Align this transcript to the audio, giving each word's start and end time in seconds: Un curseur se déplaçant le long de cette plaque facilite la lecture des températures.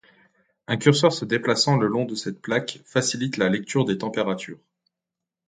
Un 0.65 0.77
curseur 0.77 1.13
se 1.13 1.25
déplaçant 1.25 1.77
le 1.77 1.85
long 1.85 2.05
de 2.05 2.15
cette 2.15 2.41
plaque 2.41 2.81
facilite 2.85 3.37
la 3.37 3.49
lecture 3.49 3.85
des 3.85 3.99
températures. 3.99 4.57